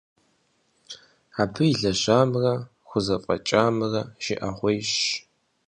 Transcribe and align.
Абы 1.41 1.63
илэжьамрэ, 1.71 2.53
хузэфӀэкӀамрэ 2.87 4.01
жыӀэгъуейщ. 4.23 4.93